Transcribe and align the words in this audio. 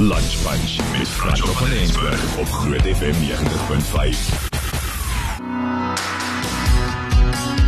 Lunch 0.00 0.42
Punch 0.42 0.98
met 0.98 1.08
Frans 1.08 1.40
van 1.40 1.68
Rensburg 1.68 2.38
op 2.38 2.46
Groot 2.46 2.82
FM 2.82 3.12
90.5. 3.12 4.46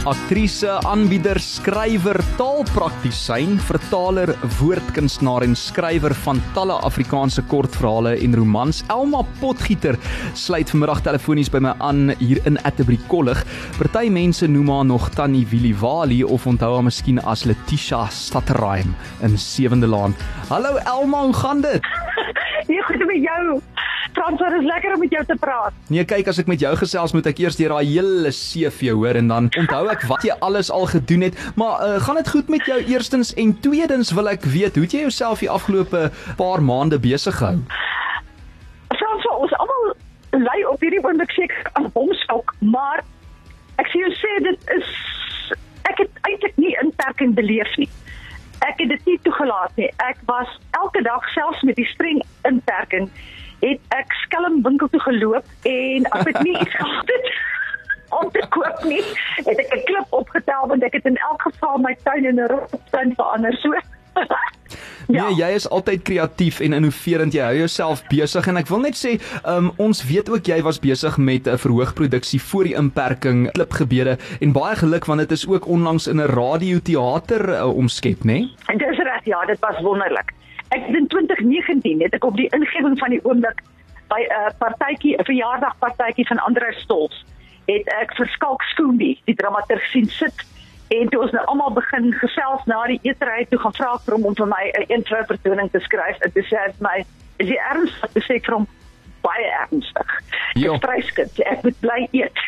Aktrise, 0.04 0.70
aanbieder, 0.86 1.40
skrywer, 1.40 2.20
taalpraktisyn, 2.36 3.58
vertaler, 3.66 4.30
woordkunstenaar 4.60 5.42
en 5.42 5.56
skrywer 5.58 6.14
van 6.22 6.38
talle 6.54 6.76
Afrikaanse 6.86 7.42
kortverhale 7.42 8.14
en 8.22 8.36
romans, 8.38 8.84
Elma 8.86 9.24
Potgieter 9.40 9.98
sluit 10.34 10.70
vanmiddag 10.70 11.02
telefonies 11.02 11.50
by 11.50 11.58
my 11.66 11.74
aan 11.78 12.14
hier 12.22 12.38
in 12.46 12.62
Atterbury 12.62 13.00
Kollig. 13.10 13.42
Party 13.80 14.06
mense 14.08 14.46
noem 14.46 14.70
haar 14.70 14.86
nog 14.86 15.10
Tannie 15.18 15.46
Willivali 15.50 16.22
of 16.24 16.46
onthou 16.46 16.76
haar 16.78 16.86
miskien 16.86 17.18
as 17.26 17.44
Letitia 17.44 18.06
Stadteraim 18.14 18.94
in 19.26 19.36
Sewende 19.38 19.90
Laan. 19.90 20.14
Hallo 20.48 20.78
Elma, 20.86 21.26
hoe 21.26 21.34
gaan 21.34 21.66
dit? 21.66 21.99
Nee, 22.80 22.96
goed 22.96 23.06
met 23.06 23.22
jou. 23.22 23.60
Frans, 24.12 24.38
dit 24.38 24.52
is 24.52 24.64
lekker 24.64 24.92
om 24.94 24.98
met 24.98 25.10
jou 25.10 25.24
te 25.24 25.36
praat. 25.38 25.72
Nee, 25.86 26.04
kyk 26.04 26.28
as 26.32 26.38
ek 26.40 26.48
met 26.50 26.60
jou 26.60 26.72
gesels 26.80 27.12
moet 27.12 27.26
ek 27.28 27.42
eers 27.42 27.58
deur 27.58 27.74
daai 27.76 27.86
hele 27.92 28.32
CV 28.34 28.90
hoor 28.96 29.18
en 29.20 29.28
dan 29.28 29.50
onthou 29.60 29.82
ek 29.92 30.06
wat 30.08 30.24
jy 30.24 30.34
alles 30.46 30.70
al 30.72 30.86
gedoen 30.90 31.26
het. 31.28 31.36
Maar 31.60 31.84
uh, 31.84 31.98
gaan 32.06 32.18
dit 32.20 32.30
goed 32.32 32.48
met 32.48 32.64
jou 32.66 32.78
eerstens 32.80 33.34
en 33.34 33.52
tweedens 33.60 34.12
wil 34.16 34.32
ek 34.32 34.48
weet 34.48 34.80
hoe 34.80 34.86
het 34.86 34.96
jy 34.96 35.04
jouself 35.04 35.44
die 35.44 35.50
afgelope 35.52 36.08
paar 36.40 36.64
maande 36.64 36.98
besig 36.98 37.36
gehou? 37.36 37.60
Frans, 38.96 39.28
ons 39.36 39.56
almal 39.60 39.94
lei 40.48 40.58
op 40.72 40.80
hierdie 40.80 41.02
oomblik 41.04 41.36
seker 41.36 41.70
aan 41.76 41.90
bomskok, 41.92 42.54
maar 42.64 43.04
ek 43.82 43.92
sê 43.92 44.06
jou 44.06 44.12
sê 44.16 44.36
dit 44.48 44.76
is 44.78 44.94
ek 45.90 46.06
het 46.06 46.24
eintlik 46.30 46.56
nie 46.56 46.72
inperking 46.80 47.36
beleef 47.36 47.76
nie. 47.76 47.90
Ek 48.66 48.80
het 48.80 48.88
dit 48.88 49.04
nie 49.04 49.18
toegelaat 49.22 49.76
nie. 49.76 49.90
Ek 49.96 50.18
was 50.28 50.48
elke 50.70 51.02
dag 51.02 51.28
selfs 51.32 51.62
met 51.62 51.76
die 51.76 51.88
streng 51.88 52.22
inperking 52.48 53.10
het 53.60 53.80
ek 53.96 54.12
skelm 54.24 54.62
winkel 54.64 54.88
toe 54.88 55.00
geloop 55.00 55.44
en 55.68 56.06
as 56.16 56.28
ek 56.32 56.38
nie 56.46 56.56
iets 56.56 56.76
gehad 56.76 57.12
het 57.12 57.30
om 58.20 58.30
te 58.34 58.42
koop 58.54 58.84
nie, 58.88 59.02
het 59.36 59.58
ek 59.58 59.74
'n 59.76 59.84
klip 59.90 60.16
opgetel 60.20 60.66
want 60.72 60.82
ek 60.82 60.96
het 60.98 61.04
in 61.04 61.20
elk 61.28 61.42
geval 61.42 61.78
my 61.78 61.94
tuin 62.04 62.24
in 62.24 62.40
'n 62.40 62.48
rottuin 62.48 63.14
verander 63.14 63.56
so. 63.60 63.76
Ja. 65.10 65.26
Nee, 65.26 65.34
jy 65.40 65.48
is 65.58 65.66
altyd 65.68 66.02
kreatief 66.06 66.60
en 66.60 66.72
innoverend. 66.76 67.34
Jy 67.34 67.42
hou 67.42 67.56
jouself 67.56 68.02
besig 68.10 68.46
en 68.46 68.60
ek 68.60 68.68
wil 68.70 68.84
net 68.84 68.98
sê, 68.98 69.16
um, 69.48 69.72
ons 69.82 70.02
weet 70.06 70.30
ook 70.30 70.46
jy 70.46 70.60
was 70.62 70.78
besig 70.82 71.16
met 71.18 71.48
'n 71.48 71.58
verhoogproduksie 71.58 72.40
voor 72.40 72.64
die 72.64 72.76
inperking 72.78 73.50
klipgebede 73.52 74.18
en 74.40 74.52
baie 74.52 74.76
geluk 74.76 75.04
want 75.10 75.20
dit 75.20 75.32
is 75.32 75.46
ook 75.46 75.66
onlangs 75.66 76.06
in 76.06 76.20
'n 76.20 76.30
radioteater 76.30 77.48
uh, 77.48 77.66
omskep, 77.66 78.22
né? 78.24 78.46
Nee? 78.68 78.78
Dis 78.78 78.98
reg, 78.98 79.24
ja, 79.24 79.44
dit 79.46 79.58
was 79.58 79.80
wonderlik. 79.80 80.32
Ek 80.68 80.86
in 80.86 81.06
2019 81.06 82.02
het 82.02 82.14
ek 82.14 82.24
op 82.24 82.36
die 82.36 82.48
ingewing 82.54 82.98
van 82.98 83.10
die 83.10 83.24
oomblik 83.24 83.62
by 84.08 84.20
'n 84.20 84.30
uh, 84.30 84.50
partytjie, 84.58 85.16
'n 85.18 85.24
verjaardagpartytjie 85.24 86.26
van 86.26 86.38
Andre 86.38 86.72
Stols, 86.76 87.24
het 87.66 87.86
ek 88.00 88.14
vir 88.16 88.26
Skalk 88.26 88.62
Skoombie, 88.62 89.18
die 89.24 89.34
dramaturg 89.34 89.82
sien 89.90 90.06
sit 90.06 90.46
En 90.90 91.08
toe 91.08 91.20
ons 91.22 91.30
nou 91.30 91.42
almal 91.52 91.72
begin 91.76 92.10
gesels 92.18 92.64
na 92.66 92.80
die 92.90 92.98
eetery 93.06 93.44
toe 93.50 93.58
gaan 93.62 93.74
vra 93.76 93.90
vir 94.04 94.16
hom 94.16 94.24
om 94.26 94.34
vir 94.34 94.48
my 94.50 94.64
'n 94.80 94.86
intro 94.96 95.22
vertoning 95.28 95.70
te 95.70 95.80
skryf. 95.86 96.18
Dit 96.34 96.46
sê 96.50 96.56
hy 96.58 96.72
my, 96.80 97.04
"Is 97.38 97.48
jy 97.48 97.58
ernstig?" 97.70 98.16
Ek 98.16 98.24
sê 98.24 98.40
vir 98.46 98.54
hom, 98.54 98.66
"Baie 99.22 99.50
ernstig." 99.62 100.10
Ek 100.56 100.82
vryskut, 100.82 101.40
ek 101.46 101.62
moet 101.62 101.80
bly 101.80 102.08
eet. 102.12 102.38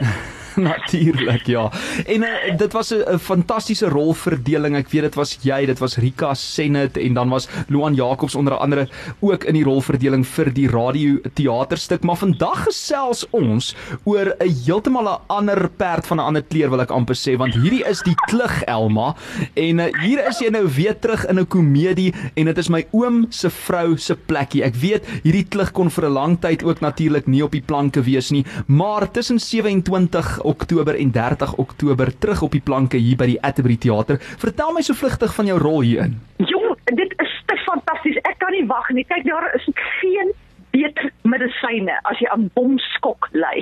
Natuurlik, 0.70 1.46
ja. 1.46 1.70
En 2.06 2.22
uh, 2.22 2.56
dit 2.56 2.72
was 2.72 2.92
'n 2.94 3.18
fantastiese 3.18 3.88
rolverdeling. 3.88 4.76
Ek 4.76 4.88
weet 4.90 5.02
dit 5.02 5.14
was 5.14 5.38
jy, 5.42 5.66
dit 5.66 5.78
was 5.78 5.96
Rika 5.96 6.34
Senet 6.34 6.96
en 6.96 7.14
dan 7.14 7.28
was 7.28 7.48
Luan 7.68 7.94
Jacobs 7.94 8.34
onder 8.34 8.56
andere 8.56 8.88
ook 9.20 9.44
in 9.44 9.54
die 9.54 9.64
rolverdeling 9.64 10.26
vir 10.26 10.52
die 10.52 10.68
radio 10.68 11.18
teaterstuk. 11.34 12.02
Maar 12.02 12.16
vandag 12.16 12.64
gesels 12.64 13.26
ons 13.30 13.74
oor 14.04 14.34
'n 14.38 14.54
heeltemal 14.64 15.08
'n 15.08 15.20
ander 15.26 15.68
perd 15.68 16.06
van 16.06 16.16
'n 16.18 16.24
ander 16.24 16.42
kleur 16.42 16.70
wil 16.70 16.80
ek 16.80 16.90
amper 16.90 17.16
sê, 17.16 17.36
want 17.36 17.54
hierdie 17.54 17.84
is 17.84 18.02
die 18.02 18.16
klug 18.28 18.62
Elma 18.62 19.14
en 19.54 19.78
uh, 19.78 19.88
hier 20.02 20.26
is 20.28 20.38
jy 20.40 20.50
nou 20.50 20.66
weer 20.68 20.98
terug 20.98 21.26
in 21.26 21.38
'n 21.38 21.46
komedie 21.46 22.14
en 22.34 22.44
dit 22.44 22.58
is 22.58 22.68
my 22.68 22.86
oom 22.90 23.26
se 23.30 23.50
vrou 23.50 23.96
se 23.96 24.14
plekkie. 24.14 24.62
Ek 24.64 24.74
weet 24.74 25.04
hierdie 25.22 25.46
klug 25.48 25.72
kon 25.72 25.90
vir 25.90 26.04
'n 26.04 26.12
lang 26.12 26.40
tyd 26.40 26.62
ook 26.62 26.80
natuurlik 26.80 27.26
nie 27.26 27.42
op 27.42 27.52
die 27.52 27.62
planke 27.62 28.02
wees 28.02 28.30
nie, 28.30 28.44
maar 28.66 29.10
tussen 29.10 29.38
27 29.38 30.40
Oktober 30.50 30.98
en 30.98 31.12
30 31.14 31.54
Oktober 31.62 32.10
terug 32.18 32.42
op 32.42 32.52
die 32.56 32.64
planke 32.64 32.98
hier 32.98 33.16
by 33.20 33.28
die 33.30 33.40
Atterbury 33.46 33.76
Theater. 33.76 34.18
Vertel 34.42 34.74
my 34.74 34.82
so 34.82 34.98
vlugtig 34.98 35.34
van 35.34 35.50
jou 35.50 35.58
rol 35.62 35.80
hierin. 35.86 36.18
Jong, 36.50 36.76
dit 36.84 37.14
is 37.24 37.34
te 37.46 37.56
fantasties. 37.66 38.18
Ek 38.26 38.38
kan 38.42 38.54
nie 38.56 38.66
wag 38.70 38.90
nie. 38.96 39.06
Kyk, 39.08 39.26
daar 39.28 39.48
is 39.54 39.68
geen 40.00 40.32
beter 40.74 41.10
medisyne 41.26 41.96
as 42.10 42.20
jy 42.22 42.30
aan 42.34 42.48
bomskok 42.54 43.30
ly. 43.34 43.58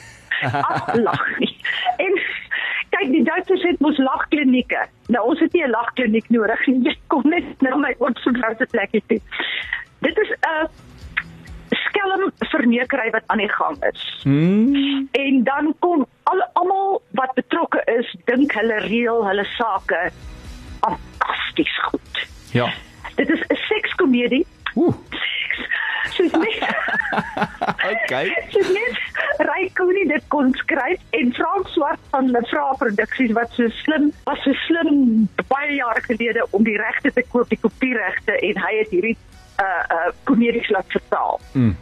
Ag, 0.70 0.94
lag 0.94 1.24
nie. 1.42 1.54
En 1.98 2.18
kyk, 2.94 3.08
die 3.12 3.24
Duitsers 3.26 3.64
het 3.66 3.80
mos 3.84 3.98
lagklinieke. 4.00 4.84
Nou 5.12 5.24
ons 5.32 5.40
het 5.42 5.52
nie 5.56 5.64
'n 5.66 5.74
lagkliniek 5.74 6.28
nodig 6.30 6.66
nie. 6.66 6.82
Jy 6.90 6.94
kom 7.08 7.24
net 7.24 7.64
na 7.64 7.76
my 7.76 7.94
oop 7.98 8.18
so 8.18 8.32
groot 8.32 8.62
plekkie 8.70 9.02
toe. 9.06 9.20
Dit 10.06 10.18
is 10.18 10.30
'n 10.30 10.46
uh, 10.52 10.68
skelm 11.88 12.30
vernekery 12.52 13.10
wat 13.10 13.26
aan 13.26 13.42
die 13.42 13.52
gang 13.52 13.76
is. 13.92 14.20
Hmm. 14.22 15.08
En 15.12 15.44
dan 15.44 15.74
kom 15.78 16.06
al 16.30 16.44
almal 16.60 17.00
wat 17.18 17.34
betrokke 17.38 17.82
is, 17.98 18.08
dink 18.30 18.52
hulle 18.58 18.80
reël 18.86 19.24
hulle 19.26 19.46
sake 19.56 20.08
fantasties 20.80 21.78
goed. 21.90 22.26
Ja. 22.52 22.68
Dit 23.16 23.30
is 23.30 23.42
'n 23.46 23.60
sekskomedie. 23.68 24.46
Ooh. 24.74 24.94
Soos 26.08 26.32
net. 26.32 26.62
okay. 27.92 28.26
Soos 28.48 28.68
net 28.72 28.96
Ry 29.48 29.70
Koenie 29.74 30.06
dit 30.08 30.24
kon 30.32 30.52
skryf 30.54 31.00
en 31.10 31.32
Frans 31.34 31.72
Swart 31.72 32.00
van 32.10 32.30
Lefra 32.30 32.72
Produksies 32.80 33.32
wat 33.36 33.52
so 33.56 33.68
slim 33.82 34.12
was 34.24 34.40
so 34.42 34.52
slim 34.66 35.28
baie 35.48 35.74
jare 35.74 36.02
gelede 36.06 36.46
om 36.50 36.64
die 36.64 36.76
regte 36.78 37.12
te 37.12 37.24
koop, 37.28 37.48
die 37.48 37.60
kopieregte 37.60 38.38
en 38.38 38.62
hy 38.64 38.72
het 38.78 38.94
hierdie 38.94 39.16
uh 39.62 39.84
uh 39.98 40.10
komedies 40.24 40.68
laat 40.74 40.90
vertaal. 40.94 41.40
Mm. 41.52 41.76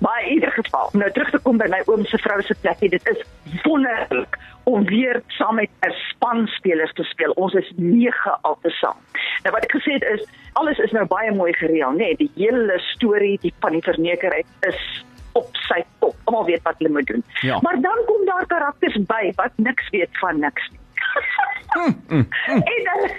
Maar 0.00 0.22
in 0.24 0.32
ieder 0.32 0.52
geval, 0.52 0.88
nou 0.92 1.10
terug 1.12 1.30
te 1.30 1.38
kom 1.42 1.56
by 1.56 1.68
my 1.70 1.82
oom 1.86 2.04
se 2.04 2.18
vrou 2.18 2.42
se 2.42 2.54
plekkie, 2.60 2.88
dit 2.88 3.08
is 3.08 3.22
wonderlik 3.62 4.38
om 4.64 4.84
weer 4.84 5.22
saam 5.26 5.54
met 5.54 5.70
'n 5.86 5.94
span 6.08 6.46
spelers 6.46 6.92
te 6.92 7.02
speel. 7.02 7.30
Ons 7.30 7.54
is 7.54 7.72
9 7.76 8.38
altesaam. 8.40 8.96
Nou 9.42 9.54
wat 9.54 9.64
ek 9.64 9.72
gesê 9.72 9.92
het 9.92 10.02
is, 10.02 10.26
alles 10.52 10.78
is 10.78 10.90
nou 10.90 11.06
baie 11.06 11.32
mooi 11.32 11.52
gereël, 11.52 11.90
nê? 11.90 11.96
Nee, 11.96 12.16
die 12.16 12.30
hele 12.34 12.78
storie, 12.78 13.38
die 13.40 13.54
van 13.60 13.72
die 13.72 13.82
vernekerheid 13.82 14.46
is 14.60 15.04
op 15.32 15.48
sy 15.68 15.84
top. 15.98 16.16
Almal 16.24 16.44
weet 16.44 16.62
wat 16.62 16.78
hulle 16.78 16.92
moet 16.92 17.06
doen. 17.06 17.24
Ja. 17.40 17.58
Maar 17.60 17.80
dan 17.80 17.98
kom 18.06 18.24
daar 18.24 18.46
karakters 18.46 18.96
by 19.06 19.32
wat 19.34 19.52
niks 19.56 19.88
weet 19.90 20.18
van 20.20 20.38
niks 20.38 20.70
nie. 20.70 20.80
Mm, 21.72 22.02
mm, 22.08 22.28
mm. 22.46 22.62
en 22.62 22.84
dan 22.84 23.10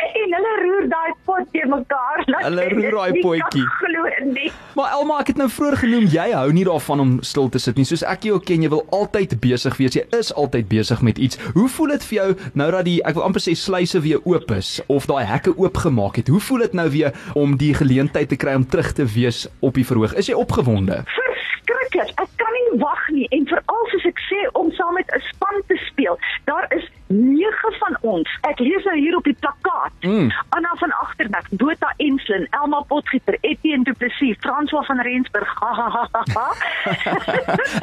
en 0.20 0.34
hulle 0.36 0.52
roer 0.62 0.88
daai 0.90 1.12
pot 1.28 1.46
te 1.52 1.62
mekaar. 1.68 2.22
laat 2.26 2.44
Hulle 2.46 2.66
roer 2.72 2.96
daai 2.96 3.20
potjie. 3.20 3.64
Glo 3.80 4.10
nie. 4.32 4.50
Maar 4.78 4.94
Elma, 4.96 5.18
ek 5.22 5.32
het 5.32 5.40
nou 5.40 5.48
vroeër 5.52 5.78
genoem 5.82 6.06
jy 6.12 6.26
hou 6.32 6.48
nie 6.56 6.64
daarvan 6.68 7.04
om 7.04 7.12
stil 7.26 7.50
te 7.52 7.60
sit 7.62 7.78
nie. 7.80 7.86
Soos 7.88 8.04
ek 8.06 8.26
jou 8.28 8.38
ken, 8.44 8.64
jy 8.64 8.70
wil 8.72 8.84
altyd 8.96 9.36
besig 9.42 9.76
wees. 9.80 9.96
Jy 9.98 10.06
is 10.16 10.32
altyd 10.34 10.68
besig 10.70 11.02
met 11.06 11.18
iets. 11.18 11.40
Hoe 11.56 11.68
voel 11.76 11.94
dit 11.96 12.06
vir 12.10 12.18
jou 12.20 12.28
nou 12.62 12.70
dat 12.76 12.86
die 12.88 12.98
ek 13.06 13.18
wil 13.18 13.26
amper 13.28 13.44
sê 13.44 13.56
sluise 13.58 14.02
weer 14.04 14.22
oop 14.28 14.54
is 14.56 14.78
of 14.88 15.08
daai 15.10 15.24
hekke 15.28 15.56
oopgemaak 15.56 16.20
het? 16.22 16.30
Hoe 16.32 16.42
voel 16.48 16.66
dit 16.66 16.78
nou 16.78 16.88
weer 16.92 17.16
om 17.34 17.56
die 17.60 17.72
geleentheid 17.76 18.30
te 18.32 18.38
kry 18.40 18.56
om 18.58 18.66
terug 18.66 18.92
te 18.96 19.06
wees 19.16 19.46
op 19.60 19.76
die 19.78 19.86
verhoog? 19.86 20.14
Is 20.20 20.30
jy 20.30 20.38
opgewonde? 20.38 21.02
Verskriklik. 21.16 22.14
Ek 22.20 22.30
kan 22.40 22.56
nie 22.56 22.80
wag 22.82 23.02
nie 23.14 23.26
en 23.36 23.46
veral 23.50 23.90
soos 23.92 24.08
ek 24.08 24.22
sê 24.28 24.46
om 24.58 24.72
saam 24.78 24.94
met 24.94 25.10
'n 25.14 25.22
span 25.32 25.62
te 25.68 25.76
speel. 25.88 26.18
Daar 26.46 26.66
is 26.74 26.86
9 27.10 27.74
van 27.78 27.96
ons. 28.00 28.38
Ek 28.46 28.58
lees 28.62 28.84
nou 28.86 28.94
hier 28.98 29.16
op 29.16 29.24
die 29.26 29.34
plakkaat. 29.42 29.92
Mm. 30.00 30.30
Anna 30.54 30.74
van 30.78 30.92
Agterberg, 31.02 31.46
Dota 31.50 31.92
Enslin, 31.96 32.46
Elma 32.50 32.80
Potgieter, 32.86 33.36
Etienne 33.40 33.84
Du 33.84 33.94
Plessis, 33.98 34.36
François 34.40 34.86
van 34.86 35.00
Rensburg. 35.00 35.58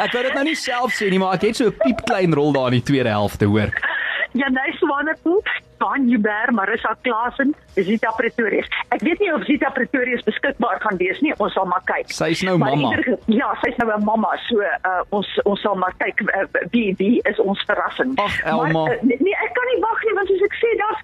Ek 0.04 0.14
wou 0.14 0.24
dit 0.24 0.34
nou 0.34 0.44
nie 0.48 0.56
self 0.56 0.96
sê 0.96 1.10
nie, 1.12 1.20
maar 1.20 1.36
ek 1.36 1.50
het 1.50 1.60
so 1.60 1.68
'n 1.68 1.76
piepklein 1.84 2.34
rol 2.34 2.56
daar 2.56 2.72
in 2.72 2.80
die 2.80 2.88
tweede 2.88 3.12
helfte, 3.12 3.46
hoor. 3.46 3.70
Janey 4.38 4.72
Swanepoel, 4.80 5.42
Van 5.78 6.08
Jubber, 6.10 6.54
Marissa 6.54 6.96
Klasen, 7.02 7.56
Zita 7.76 8.12
Pretorius. 8.18 8.68
Ek 8.90 9.02
weet 9.06 9.20
nie 9.20 9.34
of 9.34 9.44
Zita 9.46 9.70
Pretorius 9.70 10.24
beskikbaar 10.26 10.80
gaan 10.82 10.98
wees 10.98 11.20
nie, 11.22 11.34
ons 11.38 11.54
sal 11.54 11.66
maar 11.70 11.84
kyk. 11.86 12.10
Sy's 12.14 12.42
nou 12.48 12.58
Maar 12.58 12.72
in 12.74 12.82
mamma. 12.82 12.98
ieder 12.98 13.20
Ja, 13.26 13.52
sy's 13.62 13.78
nou 13.78 13.90
'n 13.98 14.04
mamma, 14.04 14.32
so 14.48 14.62
uh, 14.62 15.02
ons 15.10 15.28
ons 15.44 15.62
sal 15.62 15.76
maar 15.76 15.94
kyk 15.98 16.22
uh, 16.22 16.46
wie 16.72 16.96
wie 16.98 17.22
is 17.30 17.40
ons 17.40 17.62
verrassing. 17.70 18.16
Ag, 18.20 18.40
Elma. 18.44 18.72
Maar, 18.72 18.96
uh, 18.96 19.04
nee, 19.04 19.38
ek 19.46 19.52
kan 19.54 19.68
nie 19.74 19.82
wag 19.82 20.00
nie 20.04 20.16
want 20.16 20.28
soos 20.28 20.42
ek 20.50 20.56
sê, 20.64 20.70
daar's 20.82 21.02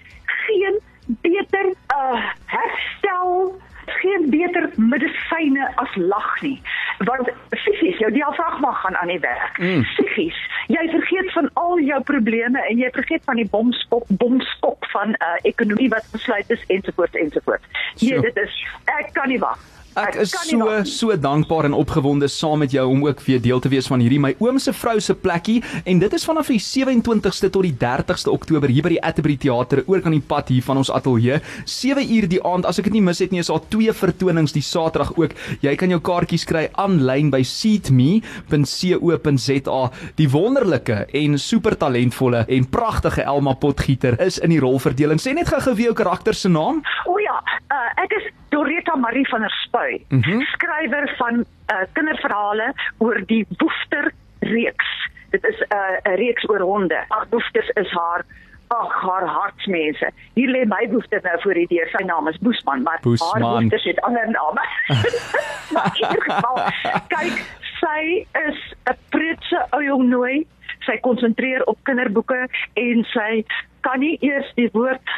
geen 0.47 0.79
beter 1.21 1.65
uh, 1.97 2.17
herstel 2.45 3.61
geen 3.85 4.29
beter 4.29 4.69
medisyne 4.77 5.71
as 5.75 5.95
lag 5.95 6.41
nie. 6.41 6.61
Want 7.03 7.29
fisies 7.51 7.97
jou 7.99 8.11
diafragma 8.11 8.71
gaan 8.71 8.95
aan 8.95 9.07
die 9.11 9.19
werk. 9.19 9.57
Mm. 9.59 9.81
Psigies, 9.83 10.39
jy 10.73 10.83
vergeet 10.91 11.29
van 11.35 11.49
al 11.59 11.79
jou 11.83 11.99
probleme 12.07 12.61
en 12.69 12.81
jy 12.81 12.89
vergeet 12.95 13.23
van 13.29 13.39
die 13.39 13.47
bomskop 13.49 14.09
bomskop 14.23 14.87
van 14.93 15.15
uh, 15.19 15.35
ekonomie 15.49 15.89
wat 15.93 16.07
gesluit 16.15 16.49
is 16.55 16.65
ensovoorts 16.73 17.19
ensovoorts. 17.25 17.67
Nee, 18.01 18.09
Sjoe. 18.09 18.21
dit 18.27 18.41
is 18.45 18.59
ek 18.97 19.13
kan 19.17 19.29
nie 19.31 19.39
wag. 19.43 19.61
Ek 19.93 20.15
is 20.17 20.31
so 20.33 20.65
so 20.89 21.13
dankbaar 21.13 21.67
en 21.67 21.73
opgewonde 21.77 22.25
saam 22.27 22.63
met 22.63 22.71
jou 22.73 22.87
om 22.89 23.05
ook 23.05 23.19
weer 23.27 23.41
deel 23.41 23.59
te 23.61 23.69
wees 23.69 23.85
van 23.87 24.01
hierdie 24.01 24.19
my 24.19 24.31
oom 24.41 24.57
se 24.59 24.73
vrou 24.73 24.99
se 24.99 25.13
plekkie. 25.13 25.61
En 25.85 25.99
dit 26.01 26.13
is 26.17 26.25
vanaf 26.25 26.47
die 26.49 26.57
27ste 26.57 27.49
tot 27.53 27.61
die 27.61 27.75
30ste 27.77 28.29
Oktober 28.33 28.69
hier 28.73 28.81
by 28.81 28.89
die 28.95 29.03
Atterbury 29.05 29.37
Theater 29.37 29.83
oor 29.85 30.01
kan 30.01 30.11
die 30.15 30.25
pad 30.25 30.49
hier 30.49 30.65
van 30.65 30.81
ons 30.81 30.89
ateljee. 30.89 31.37
7 31.69 32.09
uur 32.17 32.27
die 32.31 32.41
aand 32.41 32.65
as 32.65 32.81
ek 32.81 32.89
dit 32.89 32.97
nie 32.97 33.05
mis 33.05 33.21
het 33.21 33.29
nie 33.35 33.43
is 33.43 33.51
daar 33.53 33.61
twee 33.69 33.93
vertonings 33.93 34.57
die 34.57 34.65
Saterdag 34.65 35.13
ook. 35.13 35.31
Jy 35.61 35.75
kan 35.77 35.93
jou 35.93 36.01
kaartjies 36.01 36.45
kry 36.49 36.65
aanlyn 36.81 37.29
by 37.29 37.43
seatme.co.za 37.45 38.21
die 40.17 40.29
wonderlike 40.33 41.05
en 41.21 41.37
super 41.37 41.77
talentvolle 41.77 42.49
en 42.49 42.65
pragtige 42.65 43.29
Elma 43.29 43.53
Potgieter 43.53 44.17
is 44.25 44.41
in 44.41 44.49
die 44.55 44.63
rolverdeling. 44.63 45.21
Sê 45.21 45.37
net 45.37 45.53
gou-gou 45.53 45.77
wie 45.77 45.85
jou 45.91 45.97
karakter 46.01 46.33
se 46.33 46.49
naam? 46.49 46.81
O 47.05 47.21
ja, 47.21 47.37
uh, 47.69 47.89
ek 48.01 48.17
is 48.17 48.33
Doretta 48.53 48.95
Marie 48.95 49.27
van 49.29 49.41
der 49.41 49.55
Spuy, 49.63 50.05
mm 50.09 50.21
-hmm. 50.21 50.41
skrywer 50.41 51.13
van 51.17 51.35
uh, 51.35 51.85
kinderverhale 51.91 52.73
oor 52.97 53.23
die 53.25 53.45
Woester 53.57 54.11
reeks. 54.39 55.09
Dit 55.29 55.43
is 55.43 55.59
'n 55.59 55.75
uh, 55.75 56.15
reeks 56.15 56.49
oor 56.49 56.59
honde. 56.59 57.03
Ag 57.07 57.25
Woesters 57.29 57.69
is 57.69 57.91
haar 57.91 58.21
ag 58.67 59.01
haar 59.01 59.25
hartsmense. 59.27 60.11
Hier 60.33 60.49
lê 60.49 60.65
my 60.65 60.89
Woester 60.91 61.19
nou 61.23 61.41
voor 61.41 61.53
die 61.53 61.67
deur. 61.67 61.89
Sy 61.89 62.03
naam 62.03 62.27
is 62.27 62.37
Boesman, 62.37 62.81
maar 62.81 62.99
Boesman. 63.01 63.41
haar 63.41 63.51
Woesters 63.51 63.83
het 63.83 64.01
ander 64.01 64.29
name. 64.31 64.63
maar 65.73 65.91
in 65.93 66.07
ieder 66.09 66.23
geval, 66.23 66.55
kyk, 67.07 67.35
sy 67.81 68.25
is 68.47 68.59
'n 68.89 68.97
pretse 69.09 69.65
ou 69.69 69.83
jong 69.83 70.09
nooi. 70.09 70.47
Sy 70.79 70.97
konsentreer 70.99 71.63
op 71.63 71.77
kinderboeke 71.83 72.47
en 72.73 73.03
sy 73.03 73.45
kan 73.81 73.99
nie 73.99 74.17
eers 74.19 74.51
die 74.55 74.69
woord 74.71 75.09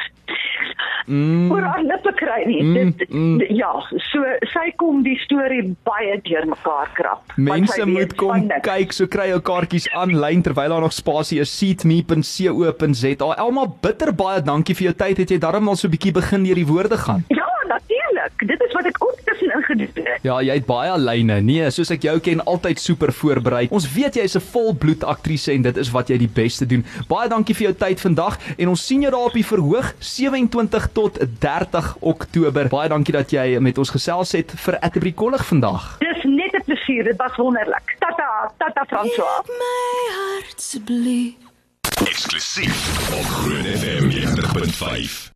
mm. 1.07 1.51
oor 1.51 1.66
haar 1.66 1.83
lippe 1.83 2.13
kry 2.19 2.42
nie. 2.50 2.62
Mm, 2.63 2.74
Dit 2.74 3.10
mm. 3.10 3.42
ja, 3.56 3.72
so 4.10 4.24
sy 4.54 4.68
kom 4.80 5.04
die 5.06 5.18
storie 5.24 5.62
baie 5.88 6.18
deurmekaar 6.25 6.92
krap. 6.98 7.36
Mense 7.38 7.86
moet 7.89 8.16
kom 8.19 8.50
kyk, 8.66 8.95
so 8.95 9.10
kry 9.12 9.30
jou 9.33 9.42
kaartjies 9.45 9.89
aanlyn 9.94 10.44
terwyl 10.45 10.75
daar 10.75 10.86
nog 10.88 10.95
spasie 10.95 11.42
is 11.44 11.54
seatme.co.za. 11.60 13.31
Elma 13.36 13.68
bitter 13.81 14.13
baie 14.16 14.42
dankie 14.45 14.77
vir 14.77 14.92
jou 14.92 14.98
tyd. 15.06 15.24
Het 15.24 15.36
jy 15.36 15.42
darm 15.42 15.69
al 15.69 15.80
so 15.80 15.88
'n 15.88 15.95
bietjie 15.95 16.16
begin 16.16 16.44
deur 16.44 16.62
die 16.62 16.68
woorde 16.68 16.98
gaan? 16.98 17.24
Ja, 17.30 17.50
natuurlik. 17.68 18.36
Dit 18.48 18.62
is 18.62 18.74
wat 18.74 18.86
ek 18.86 19.04
ook 19.04 19.25
gedoen 19.66 19.90
het. 19.94 20.20
Ja, 20.26 20.40
jy 20.42 20.54
het 20.60 20.66
baie 20.66 20.98
lyne. 21.00 21.40
Nee, 21.46 21.70
soos 21.72 21.92
ek 21.94 22.06
jou 22.08 22.16
ken, 22.20 22.44
altyd 22.46 22.80
super 22.82 23.14
voorberei. 23.14 23.68
Ons 23.72 23.88
weet 23.94 24.16
jy's 24.16 24.36
'n 24.36 24.44
volbloed 24.52 25.04
aktrise 25.04 25.52
en 25.52 25.62
dit 25.62 25.78
is 25.78 25.92
wat 25.92 26.10
jy 26.10 26.18
die 26.18 26.32
beste 26.32 26.66
doen. 26.66 26.86
Baie 27.08 27.30
dankie 27.30 27.56
vir 27.56 27.68
jou 27.68 27.74
tyd 27.74 28.00
vandag 28.00 28.38
en 28.58 28.68
ons 28.70 28.86
sien 28.86 29.02
jou 29.02 29.12
daar 29.12 29.30
op 29.30 29.34
die 29.34 29.46
verhoog 29.46 29.94
27 30.00 30.90
tot 30.94 31.20
30 31.40 31.98
Oktober. 32.00 32.68
Baie 32.68 32.90
dankie 32.90 33.14
dat 33.14 33.32
jy 33.32 33.60
met 33.60 33.78
ons 33.78 33.90
gesels 33.90 34.32
het 34.32 34.52
vir 34.56 34.80
Atterbury 34.80 35.14
College 35.14 35.44
vandag. 35.44 35.98
Dis 36.00 36.24
net 36.24 36.54
'n 36.54 36.64
plesier. 36.66 37.04
Dit 37.04 37.18
was 37.18 37.36
wonderlik. 37.36 37.96
Tata, 38.00 38.52
tata 38.58 38.86
François. 38.86 39.44
my 39.48 40.00
hart 40.16 40.62
se 40.62 40.80
bly 40.80 41.36
Eksklusief 42.04 43.14
op 43.14 43.24
Groot 43.24 43.66
FM 43.66 44.10
90.5. 44.10 45.34